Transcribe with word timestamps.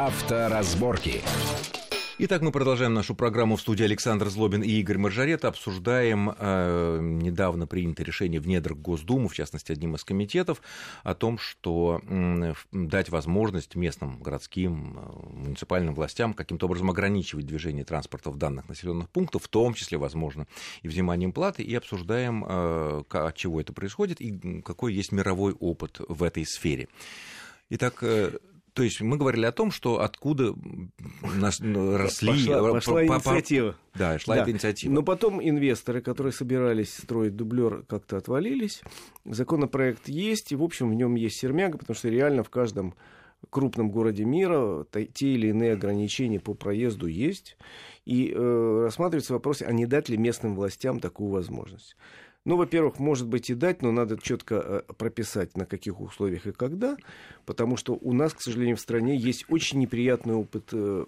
Авторазборки. 0.00 1.22
Итак, 2.18 2.40
мы 2.40 2.52
продолжаем 2.52 2.94
нашу 2.94 3.16
программу 3.16 3.56
в 3.56 3.60
студии 3.60 3.82
Александр 3.82 4.28
Злобин 4.28 4.62
и 4.62 4.70
Игорь 4.70 4.96
Маржарет. 4.96 5.44
Обсуждаем 5.44 6.36
э, 6.38 6.98
недавно 7.02 7.66
принятое 7.66 8.04
решение 8.04 8.40
в 8.40 8.46
недрах 8.46 8.78
Госдумы, 8.78 9.28
в 9.28 9.34
частности, 9.34 9.72
одним 9.72 9.96
из 9.96 10.04
комитетов, 10.04 10.62
о 11.02 11.16
том, 11.16 11.36
что 11.36 12.00
э, 12.08 12.54
дать 12.70 13.08
возможность 13.08 13.74
местным 13.74 14.22
городским 14.22 15.00
э, 15.00 15.34
муниципальным 15.34 15.96
властям 15.96 16.32
каким-то 16.32 16.66
образом 16.66 16.90
ограничивать 16.90 17.46
движение 17.46 17.84
транспорта 17.84 18.30
в 18.30 18.36
данных 18.36 18.68
населенных 18.68 19.10
пунктах, 19.10 19.42
в 19.42 19.48
том 19.48 19.74
числе, 19.74 19.98
возможно, 19.98 20.46
и 20.82 20.88
взиманием 20.88 21.32
платы, 21.32 21.64
и 21.64 21.74
обсуждаем, 21.74 22.44
э, 22.48 23.02
от 23.10 23.34
чего 23.34 23.60
это 23.60 23.72
происходит 23.72 24.20
и 24.20 24.62
какой 24.62 24.94
есть 24.94 25.10
мировой 25.10 25.54
опыт 25.54 26.00
в 26.08 26.22
этой 26.22 26.46
сфере. 26.46 26.86
Итак, 27.70 27.98
э, 28.02 28.38
то 28.78 28.84
есть 28.84 29.00
мы 29.00 29.16
говорили 29.16 29.44
о 29.44 29.50
том, 29.50 29.72
что 29.72 30.02
откуда 30.02 30.54
нас 31.34 31.58
росли... 31.60 32.28
Пошла, 32.28 32.72
пошла 32.72 32.94
по, 32.94 33.06
инициатива. 33.06 33.74
Да, 33.96 34.20
шла 34.20 34.36
да. 34.36 34.42
эта 34.42 34.52
инициатива. 34.52 34.92
Но 34.92 35.02
потом 35.02 35.42
инвесторы, 35.42 36.00
которые 36.00 36.32
собирались 36.32 36.94
строить 36.94 37.34
дублер, 37.34 37.82
как-то 37.88 38.18
отвалились. 38.18 38.82
Законопроект 39.24 40.08
есть, 40.08 40.52
и, 40.52 40.54
в 40.54 40.62
общем, 40.62 40.90
в 40.90 40.94
нем 40.94 41.16
есть 41.16 41.40
сермяга, 41.40 41.76
потому 41.76 41.96
что 41.96 42.08
реально 42.08 42.44
в 42.44 42.50
каждом 42.50 42.94
крупном 43.50 43.90
городе 43.90 44.24
мира 44.24 44.86
те 44.92 45.26
или 45.26 45.48
иные 45.48 45.72
ограничения 45.72 46.38
по 46.38 46.54
проезду 46.54 47.08
есть. 47.08 47.56
И 48.04 48.32
э, 48.32 48.80
рассматривается 48.84 49.32
вопрос, 49.32 49.60
а 49.60 49.72
не 49.72 49.86
дать 49.86 50.08
ли 50.08 50.16
местным 50.16 50.54
властям 50.54 51.00
такую 51.00 51.32
возможность. 51.32 51.96
Ну, 52.44 52.56
во-первых, 52.56 52.98
может 52.98 53.26
быть 53.26 53.50
и 53.50 53.54
дать, 53.54 53.82
но 53.82 53.92
надо 53.92 54.16
четко 54.16 54.54
э, 54.88 54.92
прописать, 54.94 55.56
на 55.56 55.66
каких 55.66 56.00
условиях 56.00 56.46
и 56.46 56.52
когда, 56.52 56.96
потому 57.44 57.76
что 57.76 57.94
у 58.00 58.12
нас, 58.12 58.32
к 58.32 58.40
сожалению, 58.40 58.76
в 58.76 58.80
стране 58.80 59.16
есть 59.16 59.44
очень 59.48 59.78
неприятный 59.80 60.34
опыт 60.34 60.70
э, 60.72 61.04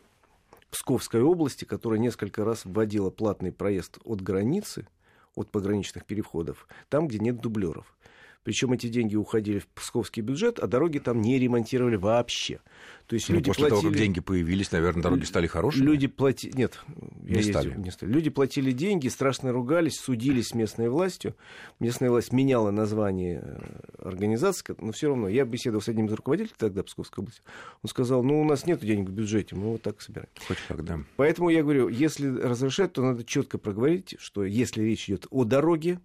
Псковской 0.71 1.23
области, 1.23 1.65
которая 1.65 1.99
несколько 1.99 2.45
раз 2.45 2.65
вводила 2.65 3.11
платный 3.11 3.53
проезд 3.53 3.99
от 4.05 4.21
границы, 4.21 4.87
от 5.35 5.51
пограничных 5.51 6.05
переходов, 6.05 6.69
там, 6.89 7.09
где 7.09 7.19
нет 7.19 7.41
дублеров. 7.41 7.95
Причем 8.43 8.73
эти 8.73 8.89
деньги 8.89 9.17
уходили 9.17 9.59
в 9.59 9.69
псковский 9.69 10.23
бюджет, 10.23 10.59
а 10.59 10.67
дороги 10.67 10.99
там 10.99 11.21
не 11.21 11.39
ремонтировали 11.39 11.97
вообще. 11.97 12.61
То 13.07 13.15
есть 13.15 13.29
ну, 13.29 13.35
люди 13.35 13.49
после 13.49 13.63
платили... 13.63 13.81
того, 13.81 13.91
как 13.91 13.99
деньги 13.99 14.21
появились, 14.21 14.71
наверное, 14.71 15.03
дороги 15.03 15.25
стали 15.25 15.47
хорошими? 15.47 15.85
Люди 15.85 16.07
платили... 16.07 16.57
Нет, 16.57 16.79
я 17.25 17.37
не, 17.37 17.43
стали. 17.43 17.75
не 17.77 17.91
стали. 17.91 18.11
Люди 18.11 18.31
платили 18.31 18.71
деньги, 18.71 19.09
страшно 19.09 19.51
ругались, 19.53 19.99
судились 19.99 20.49
с 20.49 20.55
местной 20.55 20.89
властью. 20.89 21.35
Местная 21.81 22.09
власть 22.09 22.33
меняла 22.33 22.71
название 22.71 23.43
э, 23.43 24.09
организации, 24.09 24.77
но 24.79 24.93
все 24.93 25.09
равно. 25.09 25.29
Я 25.29 25.45
беседовал 25.45 25.83
с 25.83 25.89
одним 25.89 26.07
из 26.07 26.13
руководителей 26.13 26.55
тогда 26.57 26.85
Псковской 26.85 27.23
области. 27.23 27.43
Он 27.83 27.91
сказал, 27.91 28.23
ну, 28.23 28.41
у 28.41 28.45
нас 28.45 28.65
нет 28.65 28.81
денег 28.81 29.09
в 29.09 29.13
бюджете, 29.13 29.57
мы 29.57 29.73
вот 29.73 29.83
так 29.83 30.01
собираем. 30.01 30.29
Хоть 30.47 30.59
как, 30.69 30.85
да. 30.85 31.01
Поэтому 31.17 31.51
я 31.51 31.63
говорю, 31.63 31.89
если 31.89 32.29
разрешать, 32.29 32.93
то 32.93 33.03
надо 33.03 33.25
четко 33.25 33.59
проговорить, 33.59 34.15
что 34.21 34.45
если 34.45 34.83
речь 34.83 35.09
идет 35.09 35.27
о 35.31 35.45
дороге, 35.45 35.99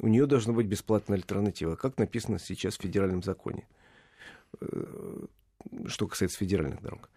у 0.00 0.08
нее 0.08 0.26
должна 0.26 0.52
быть 0.52 0.66
бесплатная 0.66 1.16
альтернатива, 1.16 1.76
как 1.76 1.98
написано 1.98 2.38
сейчас 2.38 2.76
в 2.76 2.82
федеральном 2.82 3.22
законе, 3.22 3.66
э, 4.60 5.26
что 5.86 6.06
касается 6.06 6.38
федеральных 6.38 6.80
дорог. 6.80 7.10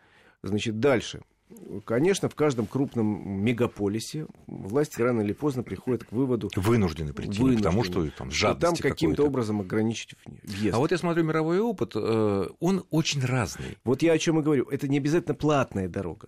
Значит, 0.44 0.80
дальше. 0.80 1.22
Конечно, 1.86 2.30
в 2.30 2.36
каждом 2.36 2.66
крупном 2.66 3.44
мегаполисе 3.44 4.28
власти 4.48 5.02
рано 5.02 5.22
или 5.22 5.34
поздно 5.34 5.64
приходят 5.64 6.04
к 6.04 6.12
выводу... 6.12 6.50
Вынуждены 6.56 7.14
прийти, 7.14 7.42
вынуждены, 7.42 7.64
потому 7.64 7.84
что 7.84 8.10
там 8.12 8.32
жадности 8.32 8.82
Там 8.82 8.92
каким-то 8.92 9.26
образом 9.26 9.62
ограничить 9.62 10.16
въезд. 10.44 10.76
А 10.76 10.80
вот 10.80 10.92
я 10.92 10.98
смотрю, 10.98 11.24
мировой 11.24 11.60
опыт, 11.60 11.94
э, 11.96 12.48
он 12.60 12.84
очень 12.90 13.24
разный. 13.26 13.78
Вот 13.84 14.02
я 14.02 14.14
о 14.14 14.18
чем 14.18 14.40
и 14.40 14.44
говорю. 14.44 14.66
Это 14.66 14.88
не 14.88 14.98
обязательно 14.98 15.36
платная 15.36 15.88
дорога. 15.88 16.28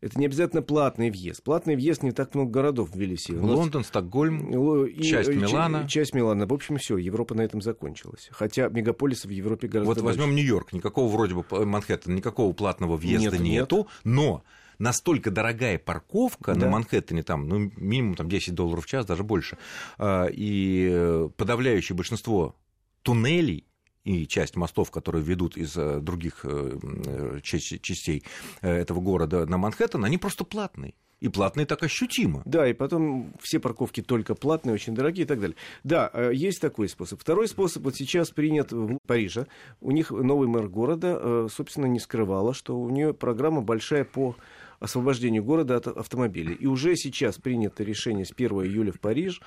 Это 0.00 0.18
не 0.18 0.26
обязательно 0.26 0.60
платный 0.60 1.10
въезд. 1.10 1.42
Платный 1.42 1.76
въезд 1.76 2.02
не 2.02 2.12
так 2.12 2.34
много 2.34 2.50
городов 2.50 2.90
ввели 2.94 3.16
себе. 3.16 3.38
Лондон, 3.38 3.84
Стокгольм, 3.84 4.84
и, 4.84 5.02
часть 5.02 5.30
и, 5.30 5.34
Милана. 5.34 5.88
Часть 5.88 6.14
Милана. 6.14 6.46
В 6.46 6.52
общем, 6.52 6.76
все, 6.76 6.98
Европа 6.98 7.34
на 7.34 7.40
этом 7.40 7.62
закончилась. 7.62 8.28
Хотя 8.30 8.68
мегаполисов 8.68 9.30
в 9.30 9.34
Европе 9.34 9.66
гораздо 9.66 9.94
Вот 9.94 10.02
возьмем 10.02 10.34
Нью-Йорк. 10.34 10.74
Никакого 10.74 11.10
вроде 11.10 11.34
бы 11.34 11.44
Манхэттена, 11.50 12.14
никакого 12.14 12.52
платного 12.52 12.98
въезда 12.98 13.38
Нет, 13.38 13.40
нету. 13.40 13.76
Нет. 13.76 13.86
Но 14.04 14.42
настолько 14.78 15.30
дорогая 15.30 15.78
парковка 15.78 16.54
да. 16.54 16.60
на 16.60 16.70
Манхэттене, 16.70 17.22
там, 17.22 17.48
ну, 17.48 17.70
минимум 17.76 18.14
там, 18.14 18.28
10 18.28 18.54
долларов 18.54 18.84
в 18.84 18.88
час, 18.88 19.06
даже 19.06 19.24
больше, 19.24 19.58
а, 19.98 20.26
и 20.26 21.28
подавляющее 21.36 21.96
большинство 21.96 22.56
туннелей 23.02 23.66
и 24.04 24.26
часть 24.26 24.56
мостов, 24.56 24.90
которые 24.90 25.24
ведут 25.24 25.56
из 25.56 25.76
э, 25.76 26.00
других 26.00 26.40
э, 26.44 26.78
э, 27.06 27.40
частей 27.42 28.22
этого 28.60 29.00
города 29.00 29.46
на 29.46 29.56
Манхэттен, 29.56 30.04
они 30.04 30.18
просто 30.18 30.44
платные. 30.44 30.94
И 31.20 31.28
платные 31.28 31.64
так 31.64 31.82
ощутимо. 31.82 32.42
Да, 32.44 32.68
и 32.68 32.74
потом 32.74 33.32
все 33.40 33.58
парковки 33.58 34.02
только 34.02 34.34
платные, 34.34 34.74
очень 34.74 34.94
дорогие 34.94 35.24
и 35.24 35.26
так 35.26 35.40
далее. 35.40 35.56
Да, 35.82 36.10
есть 36.30 36.60
такой 36.60 36.86
способ. 36.86 37.18
Второй 37.18 37.48
способ 37.48 37.84
вот 37.84 37.96
сейчас 37.96 38.30
принят 38.30 38.72
в 38.72 38.98
Париже. 39.06 39.46
У 39.80 39.90
них 39.90 40.10
новый 40.10 40.48
мэр 40.48 40.68
города, 40.68 41.48
собственно, 41.48 41.86
не 41.86 41.98
скрывала, 41.98 42.52
что 42.52 42.78
у 42.78 42.90
нее 42.90 43.14
программа 43.14 43.62
большая 43.62 44.04
по 44.04 44.36
освобождению 44.84 45.42
города 45.42 45.76
от 45.76 45.86
автомобилей. 45.86 46.54
И 46.54 46.66
уже 46.66 46.96
сейчас 46.96 47.38
принято 47.38 47.82
решение 47.82 48.24
с 48.24 48.32
1 48.32 48.50
июля 48.64 48.92
в 48.92 49.00
Париж 49.00 49.40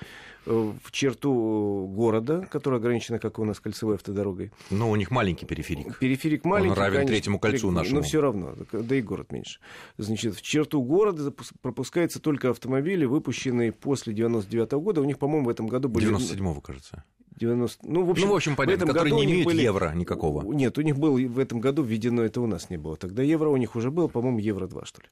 э, 0.46 0.72
в 0.82 0.92
черту 0.92 1.86
города, 1.94 2.46
которая 2.50 2.80
ограничена, 2.80 3.18
как 3.18 3.38
у 3.38 3.44
нас, 3.44 3.60
кольцевой 3.60 3.94
автодорогой. 3.94 4.52
Но 4.70 4.90
у 4.90 4.96
них 4.96 5.10
маленький 5.10 5.46
периферик. 5.46 5.98
Периферик 5.98 6.44
маленький. 6.44 6.72
Он 6.72 6.76
равен 6.76 6.94
конечно, 6.96 7.12
третьему 7.12 7.38
кольцу 7.38 7.70
нашему. 7.70 7.96
Но 7.96 8.02
все 8.02 8.20
равно, 8.20 8.54
да 8.72 8.94
и 8.94 9.00
город 9.00 9.32
меньше. 9.32 9.60
Значит, 9.96 10.34
в 10.34 10.42
черту 10.42 10.82
города 10.82 11.32
пропускаются 11.62 12.20
только 12.20 12.50
автомобили, 12.50 13.04
выпущенные 13.04 13.72
после 13.72 14.12
99 14.12 14.72
-го 14.72 14.80
года. 14.80 15.00
У 15.00 15.04
них, 15.04 15.18
по-моему, 15.18 15.46
в 15.46 15.48
этом 15.48 15.66
году 15.66 15.88
были... 15.88 16.08
97-го, 16.08 16.60
кажется. 16.60 17.04
90... 17.38 17.86
Ну, 17.88 18.04
в 18.04 18.10
общем, 18.10 18.26
ну, 18.26 18.32
в 18.32 18.36
общем 18.36 18.56
понятно, 18.56 18.86
в 18.86 18.88
этом 18.88 18.88
которые 18.88 19.12
году 19.12 19.24
не 19.24 19.32
имеют 19.32 19.46
были... 19.46 19.62
евро 19.62 19.92
никакого. 19.94 20.52
Нет, 20.52 20.76
у 20.78 20.82
них 20.82 20.98
был 20.98 21.16
в 21.16 21.38
этом 21.38 21.60
году 21.60 21.82
введено, 21.82 22.22
это 22.22 22.40
у 22.40 22.46
нас 22.46 22.70
не 22.70 22.76
было. 22.76 22.96
Тогда 22.96 23.22
евро 23.22 23.48
у 23.48 23.56
них 23.56 23.76
уже 23.76 23.90
было, 23.90 24.08
по-моему, 24.08 24.38
евро 24.38 24.66
2, 24.66 24.84
что 24.84 25.02
ли. 25.02 25.08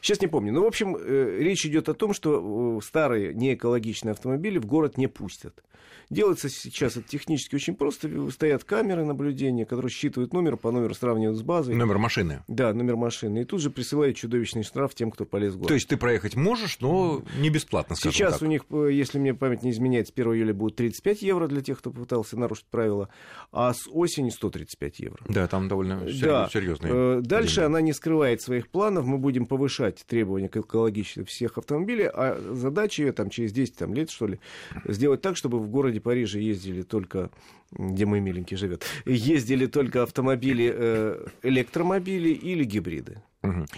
Сейчас 0.00 0.20
не 0.20 0.26
помню. 0.26 0.52
Ну, 0.52 0.62
в 0.62 0.66
общем, 0.66 0.96
э, 0.96 1.38
речь 1.40 1.64
идет 1.66 1.88
о 1.88 1.94
том, 1.94 2.12
что 2.14 2.78
э, 2.78 2.84
старые 2.84 3.34
неэкологичные 3.34 4.12
автомобили 4.12 4.58
в 4.58 4.66
город 4.66 4.96
не 4.98 5.06
пустят. 5.06 5.62
Делается 6.10 6.48
сейчас 6.48 6.96
это 6.96 7.08
технически 7.08 7.54
очень 7.54 7.76
просто. 7.76 8.30
Стоят 8.32 8.64
камеры 8.64 9.04
наблюдения, 9.04 9.64
которые 9.64 9.90
считывают 9.92 10.32
номер, 10.32 10.56
по 10.56 10.72
номеру 10.72 10.92
сравнивают 10.92 11.38
с 11.38 11.42
базой. 11.42 11.76
Номер 11.76 11.98
машины. 11.98 12.42
Да, 12.48 12.74
номер 12.74 12.96
машины. 12.96 13.42
И 13.42 13.44
тут 13.44 13.60
же 13.60 13.70
присылают 13.70 14.16
чудовищный 14.16 14.64
штраф 14.64 14.92
тем, 14.96 15.12
кто 15.12 15.24
полез 15.24 15.54
в 15.54 15.58
город. 15.58 15.68
То 15.68 15.74
есть 15.74 15.86
ты 15.86 15.96
проехать 15.96 16.34
можешь, 16.34 16.80
но 16.80 17.22
не 17.38 17.48
бесплатно, 17.48 17.94
Сейчас 17.94 18.34
так. 18.34 18.42
у 18.42 18.46
них, 18.46 18.62
э, 18.70 18.88
если 18.92 19.20
мне 19.20 19.34
память 19.34 19.62
не 19.62 19.70
изменяет, 19.70 20.08
с 20.08 20.10
1 20.10 20.34
июля 20.34 20.52
будет 20.52 20.74
35 20.74 21.22
евро 21.22 21.46
для 21.46 21.60
тех, 21.60 21.69
кто 21.74 21.90
пытался 21.90 22.38
нарушить 22.38 22.66
правила, 22.66 23.08
а 23.52 23.72
с 23.72 23.88
осени 23.90 24.30
135 24.30 25.00
евро. 25.00 25.18
Да, 25.28 25.46
там 25.48 25.68
довольно 25.68 26.00
да. 26.00 26.48
серьезные. 26.52 26.92
Э, 26.94 27.20
дальше 27.22 27.56
деньги. 27.56 27.66
она 27.66 27.80
не 27.80 27.92
скрывает 27.92 28.42
своих 28.42 28.68
планов. 28.68 29.06
Мы 29.06 29.18
будем 29.18 29.46
повышать 29.46 30.04
требования 30.06 30.48
к 30.48 30.56
экологичности 30.56 31.30
всех 31.30 31.58
автомобилей, 31.58 32.08
а 32.12 32.40
задача 32.52 33.02
ее 33.02 33.12
там 33.12 33.30
через 33.30 33.52
10 33.52 33.76
там, 33.76 33.94
лет, 33.94 34.10
что 34.10 34.26
ли, 34.26 34.40
сделать 34.84 35.20
так, 35.20 35.36
чтобы 35.36 35.58
в 35.58 35.68
городе 35.68 36.00
Париже 36.00 36.40
ездили 36.40 36.82
только, 36.82 37.30
где 37.70 38.06
мой 38.06 38.20
миленький 38.20 38.56
живет, 38.56 38.84
ездили 39.04 39.66
только 39.66 40.02
автомобили, 40.02 40.72
э, 40.74 41.26
электромобили 41.42 42.30
или 42.30 42.64
гибриды. 42.64 43.22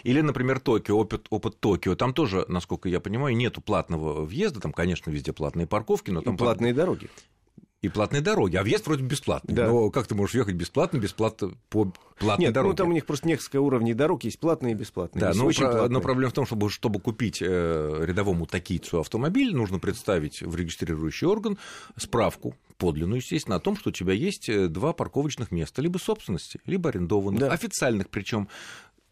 Или, 0.03 0.20
например, 0.20 0.59
Токио, 0.59 0.98
опыт, 0.98 1.26
опыт 1.30 1.60
Токио. 1.60 1.94
Там 1.94 2.12
тоже, 2.14 2.44
насколько 2.48 2.88
я 2.88 3.00
понимаю, 3.00 3.36
нету 3.36 3.60
платного 3.60 4.24
въезда. 4.24 4.60
Там, 4.60 4.72
конечно, 4.72 5.10
везде 5.10 5.32
платные 5.32 5.66
парковки, 5.66 6.10
но 6.10 6.20
там... 6.20 6.34
И 6.34 6.38
платные 6.38 6.74
дороги 6.74 7.09
и 7.82 7.88
платные 7.88 8.22
дороги. 8.22 8.56
А 8.56 8.62
въезд 8.62 8.87
вроде 8.87 9.03
бесплатный. 9.03 9.54
Да. 9.54 9.66
Но 9.66 9.91
как 9.91 10.06
ты 10.06 10.15
можешь 10.15 10.34
въехать 10.34 10.54
бесплатно, 10.54 10.98
бесплатно 10.98 11.53
по 11.69 11.92
платной 12.16 12.47
Нет, 12.47 12.54
дороге? 12.54 12.71
ну 12.71 12.77
там 12.77 12.89
у 12.91 12.92
них 12.92 13.04
просто 13.04 13.27
несколько 13.27 13.60
уровней 13.60 13.92
дорог, 13.92 14.22
есть 14.22 14.39
платные 14.39 14.72
и 14.72 14.77
бесплатные. 14.77 15.21
Да, 15.21 15.33
но, 15.34 15.47
про... 15.47 15.53
платные. 15.53 15.89
но 15.89 16.01
проблема 16.01 16.30
в 16.30 16.33
том, 16.33 16.47
чтобы, 16.47 16.71
чтобы 16.71 17.01
купить 17.01 17.42
э, 17.42 18.04
рядовому 18.06 18.47
такийцу 18.47 19.01
автомобиль, 19.01 19.54
нужно 19.54 19.80
представить 19.80 20.42
в 20.42 20.54
регистрирующий 20.54 21.27
орган 21.27 21.59
справку, 21.97 22.54
подлинную, 22.78 23.21
естественно, 23.21 23.56
о 23.56 23.60
том, 23.60 23.77
что 23.77 23.91
у 23.91 23.92
тебя 23.92 24.12
есть 24.12 24.48
э, 24.48 24.68
два 24.68 24.92
парковочных 24.92 25.51
места, 25.51 25.83
либо 25.83 25.98
собственности, 25.98 26.60
либо 26.65 26.89
арендованных, 26.89 27.41
да. 27.41 27.48
официальных 27.48 28.09
причем 28.10 28.48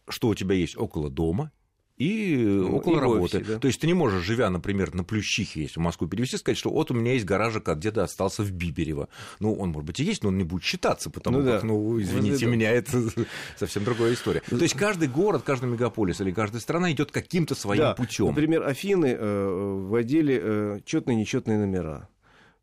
что 0.09 0.29
у 0.29 0.35
тебя 0.35 0.57
есть 0.57 0.77
около 0.77 1.09
дома 1.09 1.53
и 2.01 2.35
ну, 2.35 2.77
около 2.77 2.97
и 2.97 3.01
работы. 3.01 3.37
Офисе, 3.37 3.53
да. 3.53 3.59
То 3.59 3.69
есть 3.69 3.79
ты 3.79 3.87
не 3.87 3.93
можешь, 3.93 4.25
живя, 4.25 4.49
например, 4.49 4.95
на 4.95 5.05
Плющихе, 5.05 5.61
если 5.61 5.79
в 5.79 5.83
Москву 5.83 6.09
перевести, 6.09 6.39
сказать, 6.39 6.57
что 6.57 6.71
вот 6.71 6.91
у 6.91 6.95
меня 6.95 7.13
есть 7.13 7.27
гаражик, 7.27 7.69
а 7.69 7.75
где-то 7.75 8.03
остался 8.03 8.43
в 8.43 8.51
Биберево. 8.51 9.11
Ну, 9.39 9.53
он, 9.53 9.69
может 9.69 9.87
быть, 9.87 10.01
и 10.01 10.05
есть, 10.05 10.23
но 10.23 10.31
он 10.31 10.39
не 10.39 10.45
будет 10.45 10.65
считаться, 10.65 11.11
потому 11.11 11.41
ну, 11.41 11.45
как, 11.45 11.61
да. 11.61 11.67
ну, 11.67 12.01
извините 12.01 12.47
ну, 12.47 12.53
меня, 12.53 12.71
это 12.71 13.03
совсем 13.59 13.85
другая 13.85 14.15
история. 14.15 14.41
То 14.49 14.57
есть 14.57 14.75
каждый 14.75 15.09
город, 15.09 15.43
каждый 15.45 15.69
мегаполис 15.69 16.23
или 16.23 16.31
каждая 16.31 16.63
страна 16.63 16.91
идет 16.91 17.13
каким-то 17.13 17.55
своим 17.55 17.83
да. 17.83 17.95
путем. 17.95 18.29
Например, 18.29 18.67
Афины 18.67 19.15
э, 19.19 19.85
вводили 19.87 20.41
э, 20.43 20.81
четные 20.87 21.17
нечетные 21.17 21.59
номера 21.59 22.09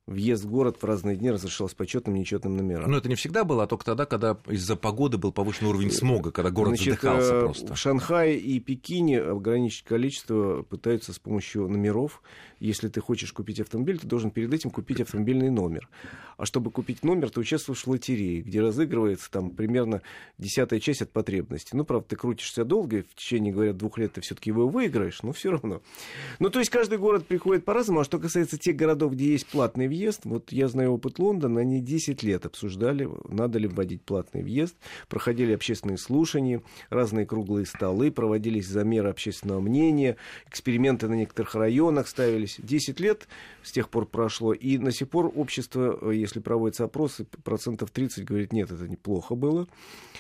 въезд 0.08 0.46
в 0.46 0.50
город 0.50 0.78
в 0.82 0.86
разные 0.86 1.18
дни 1.18 1.30
разрешался 1.30 1.76
по 1.76 1.86
четным 1.86 2.16
и 2.16 2.20
нечетным 2.20 2.56
номерам. 2.56 2.90
Но 2.90 2.98
это 2.98 3.10
не 3.10 3.16
всегда 3.16 3.44
было, 3.44 3.64
а 3.64 3.68
только 3.68 3.86
тогда, 3.86 4.06
когда 4.06 4.38
из-за 4.48 4.78
погоды 4.78 5.18
был 5.18 5.34
повышен 5.34 5.68
уровень 5.68 5.92
смога, 5.92 6.32
когда 6.32 6.50
город 6.50 6.70
Значит, 6.70 6.86
задыхался 6.86 7.34
э, 7.34 7.42
просто. 7.42 7.74
В 7.74 7.78
Шанхае 7.78 8.38
и 8.40 8.60
Пекине 8.60 9.20
ограничить 9.20 9.84
количество 9.84 10.64
пытаются 10.64 11.12
с 11.12 11.20
помощью 11.20 11.68
номеров. 11.68 12.22
Если 12.60 12.88
ты 12.88 13.02
хочешь 13.02 13.34
купить 13.34 13.60
автомобиль, 13.60 14.00
ты 14.00 14.08
должен 14.08 14.32
перед 14.32 14.52
этим 14.52 14.72
купить 14.72 15.02
автомобильный 15.02 15.52
номер. 15.52 15.90
А 16.38 16.46
чтобы 16.46 16.72
купить 16.72 17.04
номер, 17.04 17.30
ты 17.30 17.40
участвуешь 17.40 17.84
в 17.84 17.88
лотерее, 17.88 18.42
где 18.42 18.62
разыгрывается 18.62 19.30
там 19.30 19.50
примерно 19.50 20.02
десятая 20.38 20.80
часть 20.80 21.02
от 21.02 21.12
потребности. 21.12 21.76
Ну, 21.76 21.84
правда, 21.84 22.10
ты 22.10 22.16
крутишься 22.16 22.64
долго, 22.64 22.98
и 22.98 23.02
в 23.02 23.16
течение, 23.16 23.54
говорят, 23.54 23.78
двух 23.78 23.98
лет 23.98 24.14
ты 24.14 24.22
все-таки 24.22 24.52
его 24.52 24.68
выиграешь, 24.68 25.22
но 25.22 25.34
все 25.34 25.52
равно. 25.52 25.82
Ну, 26.40 26.50
то 26.50 26.60
есть 26.60 26.72
каждый 26.72 26.98
город 26.98 27.28
приходит 27.28 27.66
по-разному. 27.66 28.00
А 28.00 28.04
что 28.04 28.20
касается 28.20 28.58
тех 28.58 28.76
городов, 28.76 29.14
где 29.14 29.32
есть 29.32 29.48
платный 29.48 29.88
въезд, 29.98 30.22
вот 30.26 30.52
я 30.52 30.68
знаю 30.68 30.94
опыт 30.94 31.20
Лондона, 31.20 31.62
они 31.62 31.82
10 31.82 32.24
лет 32.24 32.46
обсуждали, 32.46 33.10
надо 33.28 33.60
ли 33.60 33.68
вводить 33.68 34.04
платный 34.04 34.44
въезд, 34.44 34.76
проходили 35.10 35.54
общественные 35.54 35.98
слушания, 35.98 36.62
разные 36.90 37.26
круглые 37.26 37.66
столы, 37.66 38.12
проводились 38.12 38.68
замеры 38.68 39.10
общественного 39.10 39.60
мнения, 39.60 40.18
эксперименты 40.50 41.08
на 41.08 41.16
некоторых 41.16 41.56
районах 41.56 42.08
ставились. 42.08 42.58
10 42.60 43.00
лет 43.00 43.28
с 43.64 43.72
тех 43.72 43.90
пор 43.90 44.06
прошло, 44.06 44.54
и 44.54 44.78
на 44.78 44.92
сих 44.92 45.10
пор 45.10 45.32
общество, 45.36 45.98
э, 46.02 46.16
если 46.16 46.40
проводятся 46.40 46.84
опросы, 46.86 47.26
процентов 47.44 47.92
30 47.92 48.24
говорит, 48.26 48.54
нет, 48.54 48.72
это 48.72 48.88
неплохо 48.88 49.36
было. 49.36 49.68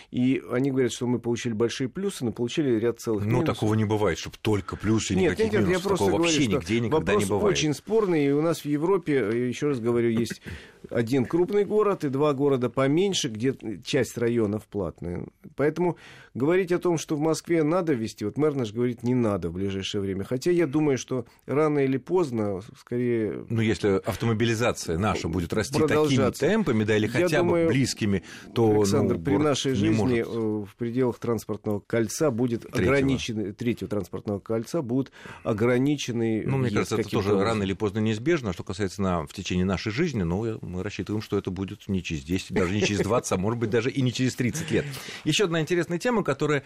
И 0.10 0.42
они 0.52 0.72
говорят, 0.72 0.94
что 0.94 1.06
мы 1.06 1.20
получили 1.20 1.52
большие 1.54 1.90
плюсы, 1.90 2.24
но 2.24 2.32
получили 2.32 2.80
ряд 2.80 3.00
целых 3.02 3.26
Ну, 3.26 3.44
такого 3.44 3.74
не 3.74 3.84
бывает, 3.84 4.18
чтобы 4.18 4.38
только 4.42 4.78
плюсы 4.78 5.16
Нет, 5.16 5.34
никаких 5.34 5.46
нет, 5.46 5.54
нет, 5.54 5.62
я 5.62 5.68
минусов. 5.68 5.84
просто 5.84 6.06
Такого 6.06 6.18
говорю, 6.20 6.34
вообще 6.34 6.48
нигде 6.48 6.80
никогда 6.80 7.12
вопрос 7.14 7.24
не 7.24 7.30
бывает. 7.30 7.58
очень 7.58 7.74
спорный, 7.74 8.26
и 8.28 8.32
у 8.32 8.42
нас 8.42 8.62
в 8.62 8.66
Европе, 8.66 9.14
э, 9.16 9.48
еще 9.68 9.70
раз 9.70 9.80
говорю, 9.80 10.10
есть 10.10 10.42
один 10.90 11.26
крупный 11.26 11.66
город 11.66 12.04
и 12.06 12.10
два 12.10 12.34
города 12.34 12.70
поменьше, 12.70 13.30
где 13.30 13.56
часть 13.84 14.18
районов 14.18 14.66
платная. 14.68 15.26
Поэтому 15.56 15.98
говорить 16.34 16.72
о 16.72 16.80
том, 16.80 16.98
что 16.98 17.16
в 17.16 17.20
Москве 17.20 17.64
надо 17.64 17.94
ввести, 17.94 18.24
вот 18.26 18.38
мэр 18.38 18.56
наш 18.56 18.72
говорит, 18.72 19.04
не 19.04 19.16
надо 19.16 19.50
в 19.50 19.54
ближайшее 19.54 20.02
время. 20.02 20.24
Хотя 20.24 20.52
я 20.52 20.68
думаю, 20.68 20.98
что 20.98 21.26
рано 21.46 21.80
или 21.80 21.98
поздно, 21.98 22.62
скорее... 22.80 23.46
Ну, 23.50 23.62
если 23.62 24.00
автомобилизация 24.06 24.98
наша 24.98 25.28
будет 25.28 25.52
расти 25.54 25.80
такими 25.80 26.32
темпами, 26.32 26.84
да, 26.84 26.96
или 26.96 27.06
Я 27.08 27.12
хотя 27.12 27.44
бы 27.44 27.50
думаю, 27.50 27.68
близкими, 27.68 28.24
то 28.54 28.72
Александр, 28.72 29.16
ну, 29.18 29.24
при 29.24 29.38
нашей 29.38 29.72
не 29.72 29.78
жизни 29.78 29.96
может. 29.96 30.28
э, 30.28 30.32
в 30.32 30.76
пределах 30.78 31.20
транспортного 31.20 31.80
кольца 31.80 32.32
будет 32.32 32.62
Третьего. 32.62 32.84
ограничены, 32.84 33.54
третьего 33.54 33.90
транспортного 33.90 34.40
кольца 34.40 34.82
будут 34.82 35.12
ограничены... 35.44 36.44
Ну, 36.46 36.58
мне 36.58 36.70
кажется, 36.70 36.96
это 36.98 37.10
тоже 37.10 37.30
образом. 37.30 37.46
рано 37.48 37.64
или 37.64 37.74
поздно 37.74 38.00
неизбежно. 38.00 38.54
Что 38.54 38.64
касается 38.64 39.02
на, 39.02 39.26
в 39.26 39.34
течение 39.34 39.57
нашей 39.64 39.92
жизни, 39.92 40.24
ну, 40.24 40.60
мы 40.62 40.84
рассчитываем, 40.84 41.22
что 41.22 41.38
это 41.38 41.52
будет 41.52 41.88
не 41.88 42.04
через 42.04 42.24
10, 42.24 42.52
даже 42.52 42.74
не 42.74 42.82
через 42.82 43.02
20, 43.02 43.32
а 43.32 43.38
может 43.38 43.60
быть 43.60 43.70
даже 43.70 43.92
и 43.92 44.02
не 44.02 44.14
через 44.14 44.36
30 44.36 44.72
лет. 44.72 44.86
Еще 45.24 45.46
одна 45.46 45.62
интересная 45.62 46.00
тема, 46.00 46.24
которая... 46.24 46.64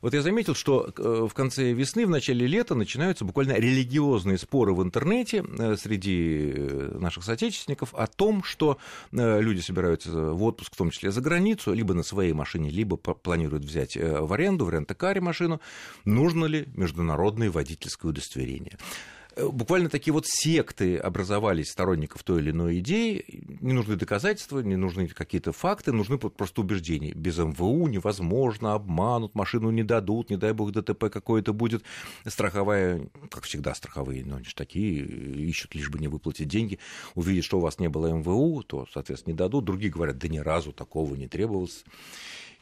Вот 0.00 0.12
я 0.12 0.20
заметил, 0.20 0.54
что 0.54 0.92
э, 0.94 1.26
в 1.30 1.32
конце 1.32 1.72
весны, 1.72 2.04
в 2.04 2.10
начале 2.10 2.46
лета 2.46 2.74
начинаются 2.74 3.24
буквально 3.24 3.52
религиозные 3.52 4.36
споры 4.36 4.74
в 4.74 4.82
интернете 4.82 5.42
э, 5.58 5.76
среди 5.76 6.52
э, 6.54 6.98
наших 6.98 7.24
соотечественников 7.24 7.94
о 7.94 8.06
том, 8.06 8.44
что 8.44 8.76
люди 9.12 9.60
собираются 9.60 10.10
в 10.10 10.42
отпуск, 10.42 10.74
в 10.74 10.76
том 10.76 10.90
числе 10.90 11.10
за 11.10 11.22
границу, 11.22 11.72
либо 11.72 11.94
на 11.94 12.02
своей 12.02 12.34
машине, 12.34 12.68
либо 12.68 12.96
планируют 12.96 13.64
взять 13.64 13.96
в 13.96 14.30
аренду, 14.30 14.66
в 14.66 14.70
рент-каре 14.70 15.22
машину. 15.22 15.60
Нужно 16.04 16.44
ли 16.44 16.68
международное 16.74 17.50
водительское 17.50 18.10
удостоверение? 18.10 18.76
Э, 19.36 19.48
Буквально 19.48 19.88
такие 19.88 20.12
вот 20.12 20.26
секты 20.26 20.96
образовались 20.96 21.70
сторонников 21.70 22.22
той 22.22 22.40
или 22.40 22.50
иной 22.50 22.78
идеи. 22.78 23.24
Не 23.60 23.72
нужны 23.72 23.96
доказательства, 23.96 24.60
не 24.60 24.76
нужны 24.76 25.08
какие-то 25.08 25.52
факты, 25.52 25.92
нужны 25.92 26.18
просто 26.18 26.60
убеждения. 26.60 27.12
Без 27.12 27.38
МВУ 27.38 27.86
невозможно, 27.88 28.74
обманут, 28.74 29.34
машину 29.34 29.70
не 29.70 29.82
дадут, 29.82 30.30
не 30.30 30.36
дай 30.36 30.52
бог 30.52 30.72
ДТП 30.72 31.10
какое-то 31.10 31.52
будет. 31.52 31.82
Страховая, 32.26 33.08
как 33.30 33.44
всегда, 33.44 33.74
страховые, 33.74 34.24
но 34.24 34.36
они 34.36 34.44
же 34.44 34.54
такие, 34.54 35.04
ищут 35.04 35.74
лишь 35.74 35.90
бы 35.90 35.98
не 35.98 36.08
выплатить 36.08 36.48
деньги. 36.48 36.78
Увидят, 37.14 37.44
что 37.44 37.58
у 37.58 37.60
вас 37.60 37.78
не 37.78 37.88
было 37.88 38.08
МВУ, 38.08 38.62
то, 38.62 38.86
соответственно, 38.92 39.32
не 39.32 39.38
дадут. 39.38 39.64
Другие 39.64 39.92
говорят, 39.92 40.18
да 40.18 40.28
ни 40.28 40.38
разу 40.38 40.72
такого 40.72 41.14
не 41.14 41.28
требовалось 41.28 41.84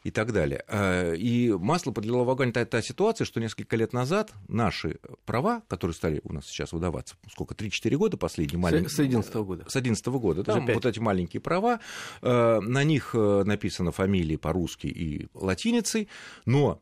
и 0.04 0.10
так 0.10 0.32
далее. 0.32 0.64
Э, 0.68 1.14
И 1.16 1.52
масло 1.52 1.92
подлило 1.92 2.24
в 2.24 2.30
огонь 2.30 2.52
та, 2.52 2.64
та 2.64 2.82
ситуация, 2.82 3.24
что 3.24 3.40
несколько 3.40 3.76
лет 3.76 3.92
назад 3.92 4.32
наши 4.48 4.98
права, 5.24 5.62
которые 5.68 5.94
стали 5.94 6.20
у 6.24 6.32
нас 6.32 6.46
сейчас 6.46 6.72
выдаваться, 6.72 7.16
сколько, 7.30 7.54
3-4 7.54 7.96
года 7.96 8.16
последние 8.16 8.58
маленькие... 8.58 8.90
С 8.90 8.98
11 8.98 9.34
года. 9.34 9.64
С 9.68 9.76
11 9.76 10.06
года, 10.06 10.42
да, 10.42 10.60
вот 10.60 10.86
эти 10.86 10.98
маленькие 10.98 11.40
права, 11.40 11.80
э, 12.20 12.60
на 12.60 12.84
них 12.84 13.14
э, 13.14 13.42
написано 13.44 13.92
фамилии 13.92 14.36
по-русски 14.36 14.86
и 14.86 15.28
латиницей, 15.34 16.08
но 16.44 16.80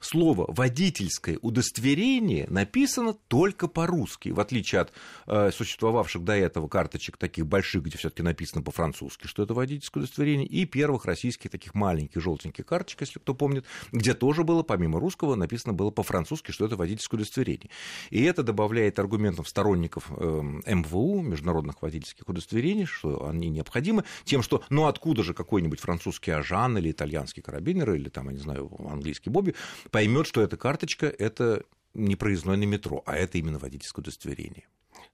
слово 0.00 0.46
водительское 0.48 1.38
удостоверение 1.42 2.46
написано 2.48 3.14
только 3.28 3.68
по-русски, 3.68 4.30
в 4.30 4.40
отличие 4.40 4.80
от 4.80 4.92
э, 5.26 5.50
существовавших 5.52 6.24
до 6.24 6.32
этого 6.32 6.68
карточек 6.68 7.16
таких 7.16 7.46
больших, 7.46 7.84
где 7.84 7.98
все-таки 7.98 8.22
написано 8.22 8.62
по-французски, 8.62 9.26
что 9.26 9.42
это 9.42 9.54
водительское 9.54 10.02
удостоверение, 10.02 10.46
и 10.46 10.64
первых 10.64 11.04
российских 11.04 11.50
таких 11.50 11.74
маленьких 11.74 12.20
желтеньких 12.20 12.64
карточек, 12.64 13.02
если 13.02 13.18
кто 13.18 13.34
помнит, 13.34 13.66
где 13.92 14.14
тоже 14.14 14.42
было, 14.42 14.62
помимо 14.62 14.98
русского, 14.98 15.34
написано 15.34 15.74
было 15.74 15.90
по-французски, 15.90 16.50
что 16.50 16.64
это 16.64 16.76
водительское 16.76 17.18
удостоверение. 17.18 17.70
И 18.10 18.22
это 18.22 18.42
добавляет 18.42 18.98
аргументов 18.98 19.48
сторонников 19.48 20.10
э, 20.16 20.42
МВУ, 20.66 21.20
международных 21.20 21.82
водительских 21.82 22.28
удостоверений, 22.28 22.86
что 22.86 23.26
они 23.28 23.50
необходимы, 23.50 24.04
тем, 24.24 24.42
что 24.42 24.62
ну 24.70 24.86
откуда 24.86 25.22
же 25.22 25.34
какой-нибудь 25.34 25.80
французский 25.80 26.30
Ажан 26.30 26.78
или 26.78 26.90
итальянский 26.90 27.42
карабинер, 27.42 27.92
или 27.94 28.08
там, 28.08 28.28
я 28.28 28.32
не 28.32 28.40
знаю, 28.40 28.70
английский 28.90 29.30
Бобби, 29.30 29.54
поймет, 29.90 30.26
что 30.26 30.40
эта 30.42 30.56
карточка– 30.56 31.06
это 31.18 31.64
не 31.94 32.16
проездной 32.16 32.56
на 32.56 32.64
метро, 32.64 33.02
а 33.06 33.16
это 33.16 33.38
именно 33.38 33.58
водительское 33.58 34.02
удостоверение. 34.02 34.66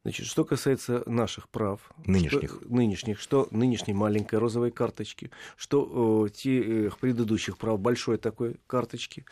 Значит, 0.02 0.26
что 0.26 0.44
касается 0.44 1.02
наших 1.06 1.49
прав, 1.49 1.81
Нынешних. 2.05 2.61
что, 2.61 2.73
нынешних, 2.75 3.20
что 3.20 3.49
нынешней 3.50 3.94
маленькой 3.94 4.38
розовой 4.38 4.70
карточки, 4.70 5.31
что 5.56 6.26
э, 6.26 6.31
те, 6.31 6.87
э, 6.87 6.90
предыдущих 7.00 7.58
прав 7.58 7.81
большой 7.81 8.19
такой 8.19 8.56
карточки, 8.67 9.25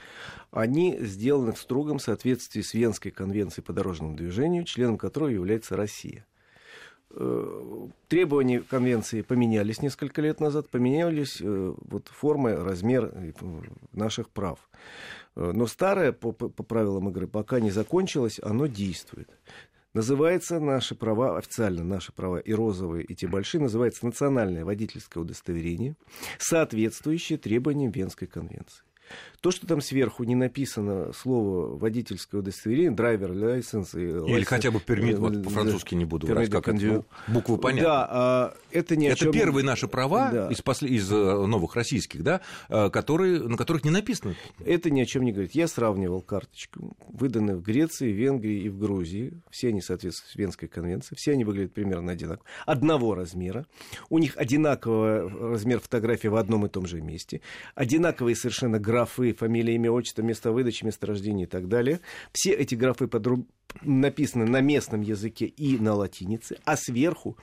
они 0.50 0.96
сделаны 1.00 1.52
в 1.52 1.58
строгом 1.58 1.98
соответствии 1.98 2.60
с 2.60 2.74
Венской 2.74 3.10
конвенцией 3.10 3.64
по 3.64 3.72
дорожному 3.72 4.16
движению, 4.16 4.64
членом 4.64 4.98
которой 4.98 5.34
является 5.34 5.76
Россия. 5.76 6.26
Требования 8.08 8.60
конвенции 8.60 9.22
поменялись 9.22 9.82
несколько 9.82 10.20
лет 10.20 10.40
назад, 10.40 10.68
поменялись 10.68 11.40
э, 11.40 11.74
вот, 11.90 12.08
формы, 12.08 12.56
размер 12.56 13.10
э, 13.12 13.32
наших 13.92 14.30
прав. 14.30 14.58
Э, 15.36 15.52
Но 15.54 15.66
старое, 15.66 16.12
по 16.12 16.32
по 16.32 16.62
правилам 16.62 17.08
игры, 17.08 17.26
пока 17.26 17.60
не 17.60 17.70
закончилось, 17.70 18.40
оно 18.42 18.66
действует. 18.66 19.28
Называется 19.94 20.58
наши 20.58 20.96
права, 20.96 21.38
официально 21.38 21.84
наши 21.84 22.12
права 22.12 22.38
и 22.38 22.52
розовые, 22.52 23.04
и 23.04 23.14
те 23.14 23.28
большие, 23.28 23.60
называется 23.60 24.04
национальное 24.04 24.64
водительское 24.64 25.22
удостоверение, 25.22 25.94
соответствующее 26.38 27.38
требованиям 27.38 27.92
Венской 27.92 28.26
конвенции. 28.26 28.82
То, 29.40 29.50
что 29.50 29.66
там 29.66 29.80
сверху 29.80 30.24
не 30.24 30.34
написано 30.34 31.12
слово 31.12 31.76
водительское 31.76 32.40
удостоверение, 32.40 32.92
драйвер, 32.92 33.32
license... 33.32 33.94
Или 34.28 34.44
хотя 34.44 34.70
бы 34.70 34.80
пермит, 34.80 35.18
вот 35.18 35.42
по-французски 35.42 35.94
не 35.94 36.04
буду 36.04 36.26
врать, 36.26 36.50
как 36.50 36.68
это, 36.68 36.82
ну, 36.82 37.04
буквы 37.28 37.58
понятны. 37.58 37.82
Да, 37.82 38.08
а, 38.10 38.54
это 38.70 38.96
не 38.96 39.06
Это 39.06 39.18
чем... 39.18 39.32
первые 39.32 39.64
наши 39.64 39.86
права 39.86 40.30
да. 40.30 40.48
из, 40.48 40.62
после... 40.62 40.88
из 40.88 41.10
э, 41.12 41.14
новых 41.14 41.76
российских, 41.76 42.22
да, 42.22 42.40
э, 42.68 42.88
которые... 42.90 43.40
на 43.40 43.56
которых 43.56 43.84
не 43.84 43.90
написано. 43.90 44.34
Это 44.64 44.90
ни 44.90 45.00
о 45.00 45.06
чем 45.06 45.24
не 45.24 45.32
говорит. 45.32 45.52
Я 45.54 45.68
сравнивал 45.68 46.22
карточку, 46.22 46.96
выданные 47.08 47.56
в 47.56 47.62
Греции, 47.62 48.10
Венгрии 48.12 48.62
и 48.62 48.68
в 48.70 48.78
Грузии. 48.78 49.42
Все 49.50 49.68
они 49.68 49.82
соответствуют 49.82 50.34
Венской 50.36 50.68
конвенции. 50.68 51.14
Все 51.16 51.32
они 51.32 51.44
выглядят 51.44 51.74
примерно 51.74 52.12
одинаково. 52.12 52.46
Одного 52.64 53.14
размера. 53.14 53.66
У 54.08 54.18
них 54.18 54.36
одинаковый 54.36 55.28
размер 55.28 55.80
фотографии 55.80 56.28
в 56.28 56.36
одном 56.36 56.64
и 56.66 56.68
том 56.68 56.86
же 56.86 57.00
месте. 57.00 57.42
Одинаковые 57.74 58.36
совершенно 58.36 58.78
графы, 58.94 59.34
фамилия, 59.34 59.74
имя, 59.74 59.90
отчество, 59.90 60.22
место 60.22 60.52
выдачи, 60.52 60.84
место 60.84 61.06
рождения 61.06 61.44
и 61.44 61.46
так 61.46 61.66
далее. 61.68 62.00
Все 62.32 62.52
эти 62.52 62.76
графы 62.76 63.08
подру... 63.08 63.44
написаны 63.82 64.44
на 64.44 64.60
местном 64.60 65.00
языке 65.02 65.46
и 65.46 65.78
на 65.78 65.94
латинице, 65.94 66.58
а 66.64 66.76
сверху 66.76 67.36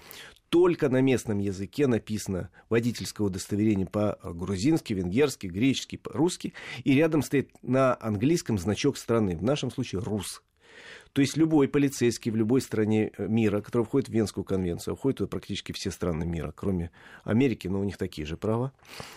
только 0.47 0.87
на 0.87 1.01
местном 1.01 1.39
языке 1.39 1.87
написано 1.87 2.49
водительское 2.69 3.27
удостоверение 3.27 3.85
по-грузински, 3.85 4.93
венгерски, 4.93 5.47
гречески, 5.47 5.97
по-русски, 5.97 6.53
и 6.85 6.93
рядом 6.93 7.21
стоит 7.21 7.51
на 7.61 7.97
английском 7.99 8.57
значок 8.57 8.97
страны, 8.97 9.35
в 9.35 9.43
нашем 9.43 9.71
случае 9.71 10.01
РУС. 10.01 10.41
То 11.13 11.21
есть 11.21 11.35
любой 11.35 11.67
полицейский 11.67 12.31
в 12.31 12.35
любой 12.35 12.61
стране 12.61 13.11
э, 13.17 13.27
мира, 13.27 13.61
который 13.61 13.83
входит 13.83 14.09
в 14.09 14.13
Венскую 14.13 14.43
конвенцию, 14.43 14.95
входит 14.95 15.17
туда 15.17 15.27
практически 15.27 15.73
все 15.73 15.91
страны 15.91 16.25
мира, 16.25 16.53
кроме 16.55 16.91
Америки, 17.23 17.67
но 17.67 17.81
у 17.81 17.83
них 17.83 17.97
такие 17.97 18.25
же 18.25 18.37
права. 18.37 18.71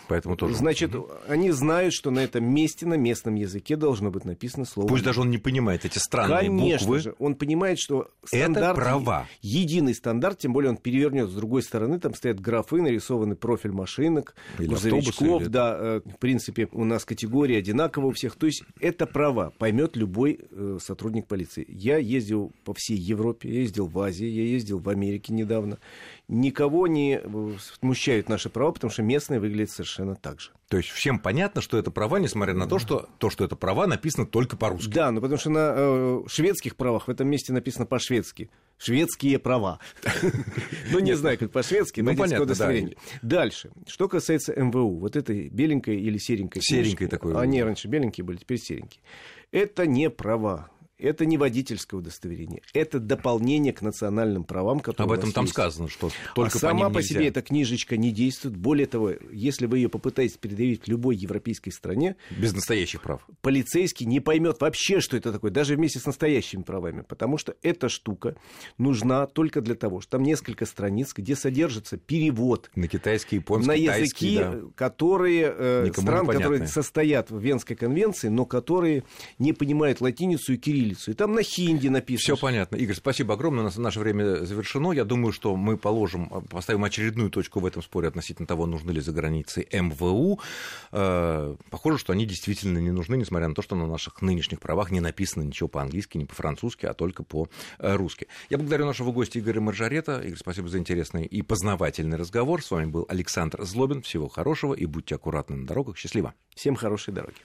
Поэтому 0.07 0.35
тоже. 0.35 0.55
Значит, 0.55 0.91
они 1.27 1.51
знают, 1.51 1.93
что 1.93 2.11
на 2.11 2.19
этом 2.19 2.43
месте, 2.43 2.85
на 2.85 2.95
местном 2.95 3.35
языке 3.35 3.77
должно 3.77 4.11
быть 4.11 4.25
написано 4.25 4.65
слово. 4.65 4.87
Пусть 4.87 5.03
даже 5.03 5.21
он 5.21 5.29
не 5.29 5.37
понимает 5.37 5.85
эти 5.85 5.97
странные 5.97 6.49
Конечно 6.49 6.87
буквы. 6.87 6.99
же, 6.99 7.15
он 7.19 7.35
понимает, 7.35 7.79
что 7.79 8.11
стандарт... 8.25 8.77
Это 8.77 8.81
права. 8.81 9.27
Единый 9.41 9.93
стандарт, 9.93 10.39
тем 10.39 10.53
более 10.53 10.71
он 10.71 10.77
перевернет 10.77 11.29
с 11.29 11.33
другой 11.33 11.63
стороны, 11.63 11.99
там 11.99 12.13
стоят 12.13 12.39
графы, 12.39 12.81
нарисованы 12.81 13.35
профиль 13.35 13.71
машинок, 13.71 14.35
или 14.59 14.67
грузовичков, 14.67 15.43
или... 15.43 15.49
да, 15.49 15.75
э, 15.77 16.01
в 16.05 16.17
принципе, 16.17 16.67
у 16.71 16.83
нас 16.83 17.05
категории 17.05 17.55
одинаковые 17.55 18.09
у 18.09 18.13
всех. 18.13 18.35
То 18.35 18.47
есть 18.47 18.63
это 18.79 19.05
права, 19.05 19.51
поймет 19.57 19.95
любой 19.95 20.39
э, 20.51 20.77
сотрудник 20.81 21.27
полиции. 21.27 21.65
Я 21.85 21.97
ездил 21.97 22.51
по 22.63 22.73
всей 22.73 22.97
Европе, 22.97 23.47
я 23.47 23.59
ездил 23.59 23.85
в 23.85 23.99
Азии, 23.99 24.25
я 24.25 24.41
ездил 24.41 24.79
в 24.79 24.89
Америке 24.89 25.31
недавно. 25.33 25.77
Никого 26.27 26.87
не 26.87 27.21
э, 27.23 27.51
смущают 27.79 28.27
наши 28.27 28.49
права, 28.49 28.71
потому 28.71 28.89
что 28.89 29.03
местные 29.03 29.39
выглядят 29.39 29.69
совершенно 29.69 30.15
так 30.15 30.41
же. 30.41 30.49
То 30.67 30.77
есть 30.77 30.89
всем 30.89 31.19
понятно, 31.19 31.61
что 31.61 31.77
это 31.77 31.91
права, 31.91 32.17
несмотря 32.17 32.55
на 32.55 32.65
то, 32.65 32.79
что 32.79 33.07
то, 33.19 33.29
что 33.29 33.45
это 33.45 33.55
права, 33.55 33.85
написано 33.85 34.25
только 34.25 34.57
по-русски. 34.57 34.89
Да, 34.89 35.11
ну 35.11 35.21
потому 35.21 35.37
что 35.37 35.51
на 35.51 35.73
э, 35.77 36.23
шведских 36.25 36.75
правах 36.75 37.07
в 37.07 37.11
этом 37.11 37.27
месте 37.27 37.53
написано 37.53 37.85
по-шведски. 37.85 38.49
Шведские 38.79 39.37
права. 39.37 39.79
Ну, 40.91 40.99
не 40.99 41.13
знаю, 41.13 41.37
как 41.37 41.51
по-шведски, 41.51 42.01
но 42.01 42.15
понятно, 42.15 42.45
Дальше. 43.21 43.71
Что 43.87 44.07
касается 44.07 44.53
МВУ, 44.55 44.97
вот 44.97 45.15
этой 45.15 45.49
беленькой 45.49 45.99
или 45.99 46.17
серенькой 46.17 46.63
Серенькой 46.63 47.07
такой. 47.07 47.35
Они 47.39 47.61
раньше 47.61 47.87
беленькие 47.87 48.23
были, 48.23 48.37
теперь 48.37 48.57
серенькие. 48.57 49.01
Это 49.51 49.85
не 49.85 50.09
права 50.09 50.69
это 50.97 51.25
не 51.25 51.37
водительское 51.37 51.99
удостоверение, 51.99 52.61
это 52.73 52.99
дополнение 52.99 53.73
к 53.73 53.81
национальным 53.81 54.43
правам, 54.43 54.79
которые 54.79 55.13
Об 55.13 55.19
этом 55.19 55.31
там 55.31 55.43
есть. 55.43 55.53
сказано, 55.53 55.89
что 55.89 56.09
только 56.33 56.57
а 56.57 56.59
сама 56.59 56.87
по, 56.87 56.95
по 56.95 57.03
себе 57.03 57.27
эта 57.27 57.41
книжечка 57.41 57.97
не 57.97 58.11
действует. 58.11 58.55
Более 58.55 58.87
того, 58.87 59.11
если 59.31 59.65
вы 59.65 59.79
ее 59.79 59.89
попытаетесь 59.89 60.37
передавить 60.37 60.83
в 60.83 60.87
любой 60.87 61.15
европейской 61.17 61.71
стране... 61.71 62.15
Без 62.37 62.53
настоящих 62.53 63.01
прав. 63.01 63.27
Полицейский 63.41 64.05
не 64.05 64.19
поймет 64.19 64.61
вообще, 64.61 65.01
что 65.01 65.17
это 65.17 65.33
такое, 65.33 65.51
даже 65.51 65.75
вместе 65.75 65.99
с 65.99 66.05
настоящими 66.05 66.61
правами. 66.61 67.01
Потому 67.01 67.37
что 67.37 67.55
эта 67.61 67.89
штука 67.89 68.35
нужна 68.77 69.27
только 69.27 69.61
для 69.61 69.75
того, 69.75 70.01
что 70.01 70.11
там 70.11 70.23
несколько 70.23 70.65
страниц, 70.65 71.13
где 71.13 71.35
содержится 71.35 71.97
перевод. 71.97 72.71
На 72.75 72.87
китайский, 72.87 73.37
японский, 73.37 73.67
На 73.67 73.73
языки, 73.73 74.37
да. 74.37 74.61
которые... 74.75 75.53
Э, 75.57 75.91
стран, 75.93 76.27
которые 76.27 76.67
состоят 76.67 77.31
в 77.31 77.39
Венской 77.39 77.75
конвенции, 77.75 78.29
но 78.29 78.45
которые 78.45 79.03
не 79.39 79.53
понимают 79.53 80.01
латиницу 80.01 80.53
и 80.53 80.57
кириллицу 80.57 80.84
кириллицу. 80.85 81.11
И 81.11 81.13
там 81.13 81.33
на 81.33 81.43
хинди 81.43 81.87
написано. 81.87 82.35
Все 82.35 82.41
понятно. 82.41 82.75
Игорь, 82.75 82.95
спасибо 82.95 83.33
огромное. 83.33 83.61
У 83.61 83.63
нас 83.65 83.77
наше 83.77 83.99
время 83.99 84.45
завершено. 84.45 84.91
Я 84.91 85.05
думаю, 85.05 85.31
что 85.33 85.55
мы 85.55 85.77
положим, 85.77 86.29
поставим 86.49 86.83
очередную 86.83 87.29
точку 87.29 87.59
в 87.59 87.65
этом 87.65 87.81
споре 87.81 88.07
относительно 88.07 88.47
того, 88.47 88.65
нужны 88.65 88.91
ли 88.91 89.01
за 89.01 89.11
границей 89.11 89.67
МВУ. 89.71 90.39
Э, 90.91 91.55
похоже, 91.69 91.97
что 91.97 92.13
они 92.13 92.25
действительно 92.25 92.77
не 92.79 92.91
нужны, 92.91 93.15
несмотря 93.15 93.47
на 93.47 93.55
то, 93.55 93.61
что 93.61 93.75
на 93.75 93.87
наших 93.87 94.21
нынешних 94.21 94.59
правах 94.59 94.91
не 94.91 94.99
написано 94.99 95.43
ничего 95.43 95.67
по-английски, 95.67 96.17
не 96.17 96.25
по-французски, 96.25 96.85
а 96.85 96.93
только 96.93 97.23
по-русски. 97.23 98.27
Я 98.49 98.57
благодарю 98.57 98.85
нашего 98.85 99.11
гостя 99.11 99.39
Игоря 99.39 99.61
Маржарета. 99.61 100.19
Игорь, 100.21 100.37
спасибо 100.37 100.69
за 100.69 100.77
интересный 100.77 101.25
и 101.25 101.41
познавательный 101.41 102.17
разговор. 102.17 102.63
С 102.63 102.71
вами 102.71 102.85
был 102.85 103.05
Александр 103.09 103.63
Злобин. 103.63 104.01
Всего 104.01 104.27
хорошего 104.27 104.73
и 104.73 104.85
будьте 104.85 105.15
аккуратны 105.15 105.55
на 105.55 105.67
дорогах. 105.67 105.97
Счастливо. 105.97 106.33
Всем 106.55 106.75
хорошей 106.75 107.13
дороги. 107.13 107.35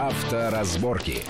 Авторазборки. 0.00 1.22